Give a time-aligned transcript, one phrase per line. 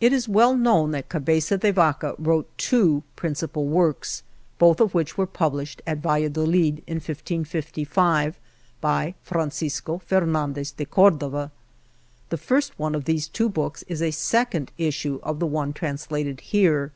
[0.00, 4.22] It is well known that Cabeza de Vaca wrote two principal works,
[4.58, 8.38] both of which were published at Valladolid in 1555
[8.80, 11.52] by Francisco Fernandez de Cordova.
[12.30, 16.40] The first one of these two books is a second issue of the one translated
[16.40, 16.92] here.